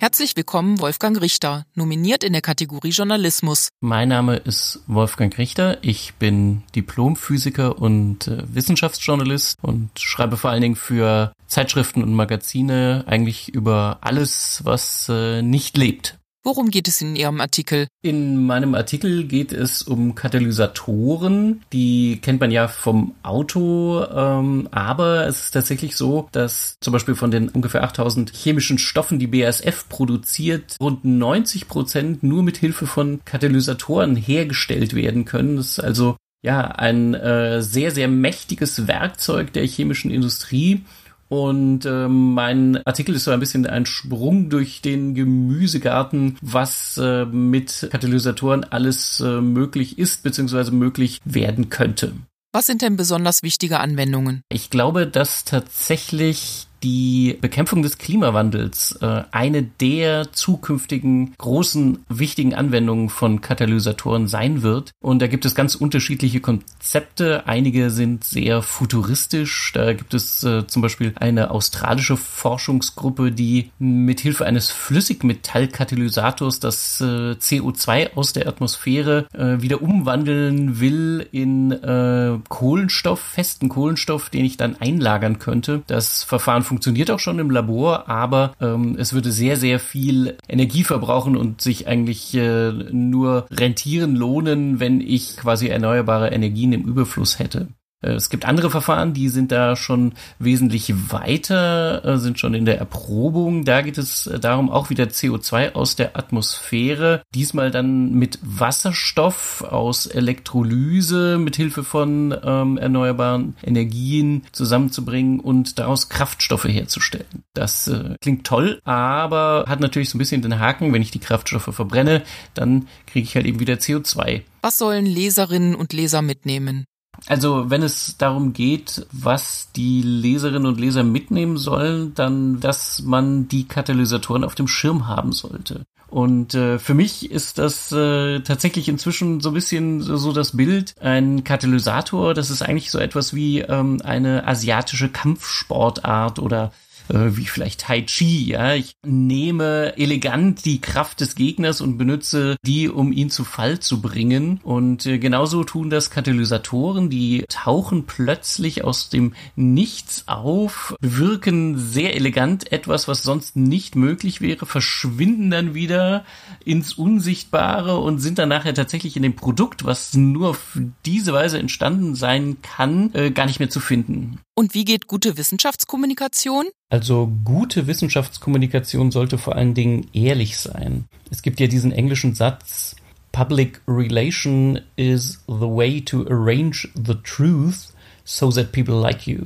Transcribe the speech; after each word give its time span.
Herzlich 0.00 0.36
willkommen, 0.36 0.78
Wolfgang 0.78 1.20
Richter, 1.20 1.66
nominiert 1.74 2.22
in 2.22 2.32
der 2.32 2.40
Kategorie 2.40 2.90
Journalismus. 2.90 3.68
Mein 3.80 4.10
Name 4.10 4.36
ist 4.36 4.80
Wolfgang 4.86 5.36
Richter. 5.38 5.78
Ich 5.82 6.14
bin 6.14 6.62
Diplomphysiker 6.76 7.80
und 7.80 8.28
äh, 8.28 8.44
Wissenschaftsjournalist 8.46 9.56
und 9.60 9.90
schreibe 9.98 10.36
vor 10.36 10.50
allen 10.50 10.62
Dingen 10.62 10.76
für 10.76 11.32
Zeitschriften 11.48 12.04
und 12.04 12.14
Magazine 12.14 13.02
eigentlich 13.08 13.48
über 13.48 13.98
alles, 14.00 14.60
was 14.62 15.08
äh, 15.08 15.42
nicht 15.42 15.76
lebt. 15.76 16.17
Worum 16.44 16.70
geht 16.70 16.88
es 16.88 17.02
in 17.02 17.16
Ihrem 17.16 17.40
Artikel? 17.40 17.88
In 18.00 18.46
meinem 18.46 18.74
Artikel 18.74 19.24
geht 19.24 19.52
es 19.52 19.82
um 19.82 20.14
Katalysatoren. 20.14 21.62
Die 21.72 22.20
kennt 22.22 22.40
man 22.40 22.50
ja 22.50 22.68
vom 22.68 23.14
Auto, 23.22 24.04
ähm, 24.04 24.68
aber 24.70 25.26
es 25.26 25.46
ist 25.46 25.50
tatsächlich 25.50 25.96
so, 25.96 26.28
dass 26.32 26.76
zum 26.80 26.92
Beispiel 26.92 27.16
von 27.16 27.30
den 27.30 27.48
ungefähr 27.48 27.82
8000 27.82 28.32
chemischen 28.34 28.78
Stoffen, 28.78 29.18
die 29.18 29.26
BASF 29.26 29.88
produziert, 29.88 30.76
rund 30.80 31.04
90 31.04 31.66
Prozent 31.66 32.22
nur 32.22 32.42
mit 32.42 32.56
Hilfe 32.56 32.86
von 32.86 33.20
Katalysatoren 33.24 34.14
hergestellt 34.14 34.94
werden 34.94 35.24
können. 35.24 35.56
Das 35.56 35.70
ist 35.70 35.80
also 35.80 36.16
ja 36.42 36.62
ein 36.62 37.14
äh, 37.14 37.60
sehr, 37.62 37.90
sehr 37.90 38.08
mächtiges 38.08 38.86
Werkzeug 38.86 39.52
der 39.52 39.66
chemischen 39.66 40.10
Industrie 40.10 40.84
und 41.28 41.84
äh, 41.84 42.08
mein 42.08 42.84
Artikel 42.86 43.14
ist 43.14 43.24
so 43.24 43.30
ein 43.30 43.40
bisschen 43.40 43.66
ein 43.66 43.86
Sprung 43.86 44.50
durch 44.50 44.80
den 44.80 45.14
Gemüsegarten, 45.14 46.38
was 46.40 46.98
äh, 46.98 47.24
mit 47.26 47.88
Katalysatoren 47.90 48.64
alles 48.64 49.20
äh, 49.20 49.40
möglich 49.40 49.98
ist 49.98 50.22
bzw. 50.22 50.70
möglich 50.70 51.20
werden 51.24 51.70
könnte. 51.70 52.12
Was 52.52 52.66
sind 52.66 52.80
denn 52.80 52.96
besonders 52.96 53.42
wichtige 53.42 53.78
Anwendungen? 53.80 54.42
Ich 54.48 54.70
glaube, 54.70 55.06
dass 55.06 55.44
tatsächlich 55.44 56.67
die 56.82 57.38
Bekämpfung 57.40 57.82
des 57.82 57.98
Klimawandels 57.98 58.98
äh, 59.00 59.22
eine 59.30 59.62
der 59.62 60.32
zukünftigen 60.32 61.34
großen 61.38 62.04
wichtigen 62.08 62.54
Anwendungen 62.54 63.08
von 63.08 63.40
Katalysatoren 63.40 64.28
sein 64.28 64.62
wird. 64.62 64.92
Und 65.00 65.20
da 65.20 65.26
gibt 65.26 65.44
es 65.44 65.54
ganz 65.54 65.74
unterschiedliche 65.74 66.40
Konzepte. 66.40 67.46
Einige 67.46 67.90
sind 67.90 68.24
sehr 68.24 68.62
futuristisch. 68.62 69.72
Da 69.74 69.92
gibt 69.92 70.14
es 70.14 70.42
äh, 70.44 70.66
zum 70.66 70.82
Beispiel 70.82 71.12
eine 71.16 71.50
australische 71.50 72.16
Forschungsgruppe, 72.16 73.32
die 73.32 73.70
mithilfe 73.78 74.46
eines 74.46 74.70
Flüssigmetallkatalysators 74.70 76.60
das 76.60 77.00
äh, 77.00 77.32
CO2 77.32 78.14
aus 78.14 78.32
der 78.32 78.46
Atmosphäre 78.46 79.26
äh, 79.32 79.60
wieder 79.60 79.82
umwandeln 79.82 80.80
will 80.80 81.26
in 81.32 81.72
äh, 81.72 82.38
Kohlenstoff, 82.48 83.20
festen 83.20 83.68
Kohlenstoff, 83.68 84.30
den 84.30 84.44
ich 84.44 84.56
dann 84.56 84.76
einlagern 84.80 85.38
könnte. 85.38 85.82
Das 85.86 86.22
Verfahren 86.22 86.62
funktioniert 86.68 87.10
auch 87.10 87.18
schon 87.18 87.38
im 87.38 87.50
Labor, 87.50 88.08
aber 88.08 88.52
ähm, 88.60 88.96
es 88.98 89.12
würde 89.12 89.32
sehr, 89.32 89.56
sehr 89.56 89.80
viel 89.80 90.36
Energie 90.48 90.84
verbrauchen 90.84 91.36
und 91.36 91.60
sich 91.60 91.88
eigentlich 91.88 92.34
äh, 92.34 92.70
nur 92.70 93.46
rentieren 93.50 94.14
lohnen, 94.14 94.78
wenn 94.78 95.00
ich 95.00 95.36
quasi 95.36 95.68
erneuerbare 95.68 96.28
Energien 96.28 96.72
im 96.72 96.84
Überfluss 96.84 97.38
hätte. 97.38 97.68
Äh, 98.00 98.12
es 98.12 98.30
gibt 98.30 98.44
andere 98.44 98.70
Verfahren, 98.70 99.14
die 99.14 99.28
sind 99.28 99.52
da 99.52 99.76
schon 99.76 100.12
wesentlich 100.38 100.92
weiter, 101.12 102.04
äh, 102.04 102.18
sind 102.18 102.38
schon 102.38 102.54
in 102.54 102.64
der 102.64 102.78
Erprobung. 102.78 103.64
Da 103.64 103.82
geht 103.82 103.98
es 103.98 104.26
äh, 104.26 104.38
darum, 104.38 104.70
auch 104.70 104.90
wieder 104.90 105.04
CO2 105.04 105.72
aus 105.72 105.96
der 105.96 106.16
Atmosphäre, 106.16 107.22
diesmal 107.34 107.70
dann 107.70 108.12
mit 108.14 108.38
Wasserstoff 108.42 109.62
aus 109.62 110.06
Elektrolyse 110.06 111.38
mit 111.38 111.56
Hilfe 111.56 111.84
von 111.84 112.34
ähm, 112.42 112.78
erneuerbaren 112.78 113.56
Energien 113.64 114.44
zusammenzubringen 114.52 115.40
und 115.40 115.78
daraus 115.78 116.08
Kraftstoffe 116.08 116.64
herzustellen. 116.64 117.44
Das 117.54 117.88
äh, 117.88 118.16
klingt 118.20 118.46
toll, 118.46 118.80
aber 118.84 119.64
hat 119.68 119.80
natürlich 119.80 120.10
so 120.10 120.16
ein 120.16 120.20
bisschen 120.20 120.42
den 120.42 120.58
Haken, 120.58 120.92
wenn 120.92 121.02
ich 121.02 121.10
die 121.10 121.18
Kraftstoffe 121.18 121.74
verbrenne, 121.74 122.22
dann 122.54 122.88
kriege 123.06 123.24
ich 123.24 123.34
halt 123.34 123.46
eben 123.46 123.60
wieder 123.60 123.74
CO2. 123.74 124.42
Was 124.62 124.78
sollen 124.78 125.06
Leserinnen 125.06 125.74
und 125.74 125.92
Leser 125.92 126.22
mitnehmen? 126.22 126.84
Also 127.28 127.68
wenn 127.68 127.82
es 127.82 128.16
darum 128.16 128.54
geht, 128.54 129.06
was 129.12 129.70
die 129.76 130.00
Leserinnen 130.00 130.66
und 130.66 130.80
Leser 130.80 131.02
mitnehmen 131.02 131.58
sollen, 131.58 132.14
dann, 132.14 132.58
dass 132.58 133.02
man 133.02 133.48
die 133.48 133.68
Katalysatoren 133.68 134.44
auf 134.44 134.54
dem 134.54 134.66
Schirm 134.66 135.06
haben 135.06 135.32
sollte. 135.32 135.84
Und 136.08 136.54
äh, 136.54 136.78
für 136.78 136.94
mich 136.94 137.30
ist 137.30 137.58
das 137.58 137.92
äh, 137.92 138.40
tatsächlich 138.40 138.88
inzwischen 138.88 139.40
so 139.40 139.50
ein 139.50 139.54
bisschen 139.54 140.00
so, 140.00 140.16
so 140.16 140.32
das 140.32 140.56
Bild. 140.56 140.94
Ein 141.00 141.44
Katalysator, 141.44 142.32
das 142.32 142.48
ist 142.48 142.62
eigentlich 142.62 142.90
so 142.90 142.98
etwas 142.98 143.34
wie 143.34 143.60
ähm, 143.60 144.00
eine 144.02 144.48
asiatische 144.48 145.10
Kampfsportart 145.10 146.38
oder 146.38 146.72
äh, 147.08 147.36
wie 147.36 147.46
vielleicht 147.46 147.80
Tai 147.80 148.02
Chi, 148.02 148.50
ja. 148.50 148.74
Ich 148.74 148.94
nehme 149.04 149.96
elegant 149.96 150.64
die 150.64 150.80
Kraft 150.80 151.20
des 151.20 151.34
Gegners 151.34 151.80
und 151.80 151.98
benutze 151.98 152.56
die, 152.64 152.88
um 152.88 153.12
ihn 153.12 153.30
zu 153.30 153.44
Fall 153.44 153.80
zu 153.80 154.00
bringen. 154.00 154.60
Und 154.62 155.06
äh, 155.06 155.18
genauso 155.18 155.64
tun 155.64 155.90
das 155.90 156.10
Katalysatoren, 156.10 157.10
die 157.10 157.44
tauchen 157.48 158.04
plötzlich 158.04 158.84
aus 158.84 159.08
dem 159.08 159.34
Nichts 159.56 160.24
auf, 160.26 160.94
bewirken 161.00 161.78
sehr 161.78 162.16
elegant 162.16 162.72
etwas, 162.72 163.08
was 163.08 163.22
sonst 163.22 163.56
nicht 163.56 163.96
möglich 163.96 164.40
wäre, 164.40 164.66
verschwinden 164.66 165.50
dann 165.50 165.74
wieder 165.74 166.24
ins 166.64 166.92
Unsichtbare 166.94 167.98
und 167.98 168.18
sind 168.18 168.38
dann 168.38 168.48
nachher 168.48 168.74
tatsächlich 168.74 169.16
in 169.16 169.22
dem 169.22 169.36
Produkt, 169.36 169.84
was 169.84 170.14
nur 170.14 170.50
auf 170.50 170.78
diese 171.06 171.32
Weise 171.32 171.58
entstanden 171.58 172.14
sein 172.14 172.58
kann, 172.62 173.12
äh, 173.14 173.30
gar 173.30 173.46
nicht 173.46 173.60
mehr 173.60 173.70
zu 173.70 173.80
finden. 173.80 174.40
Und 174.58 174.74
wie 174.74 174.84
geht 174.84 175.06
gute 175.06 175.36
Wissenschaftskommunikation? 175.36 176.64
Also 176.90 177.30
gute 177.44 177.86
Wissenschaftskommunikation 177.86 179.12
sollte 179.12 179.38
vor 179.38 179.54
allen 179.54 179.74
Dingen 179.74 180.08
ehrlich 180.12 180.58
sein. 180.58 181.04
Es 181.30 181.42
gibt 181.42 181.60
ja 181.60 181.68
diesen 181.68 181.92
englischen 181.92 182.34
Satz, 182.34 182.96
Public 183.30 183.80
relation 183.86 184.80
is 184.96 185.44
the 185.46 185.60
way 185.60 186.00
to 186.00 186.26
arrange 186.28 186.88
the 186.96 187.14
truth 187.22 187.92
so 188.24 188.50
that 188.50 188.72
people 188.72 188.96
like 188.96 189.28
you. 189.28 189.44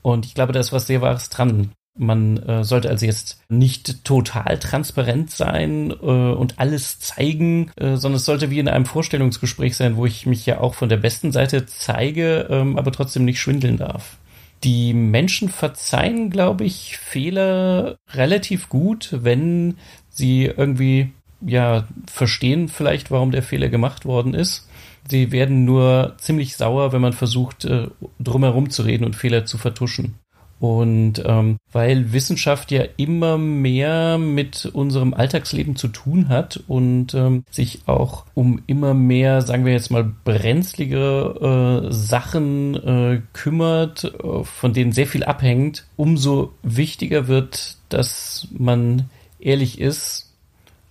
Und 0.00 0.24
ich 0.24 0.32
glaube, 0.32 0.54
da 0.54 0.60
ist 0.60 0.72
was 0.72 0.86
sehr 0.86 1.02
Wahres 1.02 1.28
dran. 1.28 1.72
Man 1.98 2.38
äh, 2.38 2.64
sollte 2.64 2.88
also 2.88 3.04
jetzt 3.04 3.42
nicht 3.50 4.02
total 4.02 4.58
transparent 4.58 5.30
sein 5.30 5.90
äh, 5.90 5.94
und 6.06 6.58
alles 6.58 7.00
zeigen, 7.00 7.70
äh, 7.76 7.96
sondern 7.96 8.16
es 8.16 8.24
sollte 8.24 8.48
wie 8.48 8.60
in 8.60 8.68
einem 8.68 8.86
Vorstellungsgespräch 8.86 9.76
sein, 9.76 9.96
wo 9.98 10.06
ich 10.06 10.24
mich 10.24 10.46
ja 10.46 10.60
auch 10.60 10.72
von 10.72 10.88
der 10.88 10.96
besten 10.96 11.32
Seite 11.32 11.66
zeige, 11.66 12.46
ähm, 12.48 12.78
aber 12.78 12.92
trotzdem 12.92 13.26
nicht 13.26 13.40
schwindeln 13.40 13.76
darf. 13.76 14.16
Die 14.64 14.94
Menschen 14.94 15.50
verzeihen, 15.50 16.30
glaube 16.30 16.64
ich, 16.64 16.96
Fehler 16.96 17.96
relativ 18.12 18.68
gut, 18.68 19.10
wenn 19.12 19.76
sie 20.08 20.44
irgendwie 20.44 21.12
ja 21.40 21.86
verstehen 22.10 22.68
vielleicht, 22.68 23.10
warum 23.10 23.30
der 23.30 23.42
Fehler 23.42 23.68
gemacht 23.68 24.06
worden 24.06 24.32
ist. 24.32 24.68
Sie 25.06 25.32
werden 25.32 25.66
nur 25.66 26.14
ziemlich 26.16 26.56
sauer, 26.56 26.92
wenn 26.92 27.02
man 27.02 27.12
versucht, 27.12 27.66
äh, 27.66 27.88
drumherum 28.18 28.70
zu 28.70 28.82
reden 28.82 29.04
und 29.04 29.16
Fehler 29.16 29.44
zu 29.44 29.58
vertuschen. 29.58 30.14
Und 30.60 31.22
ähm, 31.26 31.58
weil 31.72 32.12
Wissenschaft 32.12 32.70
ja 32.70 32.84
immer 32.96 33.36
mehr 33.36 34.16
mit 34.16 34.66
unserem 34.66 35.12
Alltagsleben 35.12 35.76
zu 35.76 35.88
tun 35.88 36.28
hat 36.28 36.62
und 36.68 37.12
ähm, 37.14 37.44
sich 37.50 37.80
auch 37.86 38.24
um 38.34 38.62
immer 38.66 38.94
mehr, 38.94 39.42
sagen 39.42 39.64
wir 39.64 39.72
jetzt 39.72 39.90
mal, 39.90 40.04
brenzlige 40.24 41.82
äh, 41.88 41.92
Sachen 41.92 42.76
äh, 42.76 43.20
kümmert, 43.32 44.04
äh, 44.04 44.44
von 44.44 44.72
denen 44.72 44.92
sehr 44.92 45.06
viel 45.06 45.24
abhängt, 45.24 45.86
umso 45.96 46.52
wichtiger 46.62 47.28
wird, 47.28 47.76
dass 47.88 48.48
man 48.56 49.10
ehrlich 49.38 49.80
ist. 49.80 50.32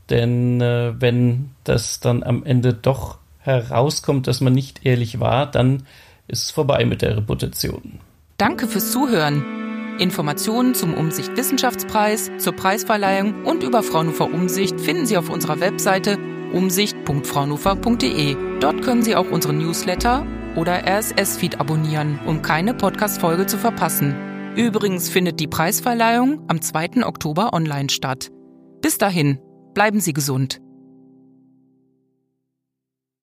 Denn 0.10 0.62
äh, 0.62 0.94
wenn 1.00 1.52
das 1.64 2.00
dann 2.00 2.24
am 2.24 2.44
Ende 2.44 2.74
doch 2.74 3.18
herauskommt, 3.40 4.28
dass 4.28 4.42
man 4.42 4.54
nicht 4.54 4.86
ehrlich 4.86 5.20
war, 5.20 5.50
dann 5.50 5.84
ist 6.28 6.44
es 6.44 6.52
vorbei 6.52 6.86
mit 6.86 7.02
der 7.02 7.18
Reputation. 7.18 8.00
Danke 8.38 8.68
fürs 8.68 8.92
Zuhören. 8.92 9.62
Informationen 10.00 10.75
zum 10.75 10.94
Umsicht 10.94 11.36
Wissenschaftspreis, 11.38 12.31
zur 12.38 12.54
Preisverleihung 12.54 13.44
und 13.45 13.63
über 13.63 13.84
Fraunhofer 13.84 14.34
Umsicht 14.34 14.80
finden 14.80 15.06
Sie 15.06 15.18
auf 15.18 15.30
unserer 15.30 15.60
Webseite 15.60 16.18
umsicht.fraunhofer.de. 16.54 18.36
Dort 18.60 18.81
können 18.81 19.04
Sie 19.04 19.16
auch 19.16 19.30
unseren 19.30 19.57
Newsletter 19.57 20.25
oder 20.56 20.88
RSS-Feed 20.88 21.60
abonnieren, 21.60 22.19
um 22.25 22.42
keine 22.42 22.74
Podcast-Folge 22.74 23.45
zu 23.45 23.57
verpassen. 23.57 24.16
Übrigens 24.56 25.10
findet 25.10 25.40
die 25.40 25.48
Preisverleihung 25.48 26.44
am 26.48 26.62
2. 26.62 27.06
Oktober 27.06 27.54
online 27.54 27.89
statt. 27.89 28.30
Bis 28.81 28.98
dahin, 28.98 29.39
bleiben 29.74 30.00
Sie 30.00 30.13
gesund. 30.13 30.62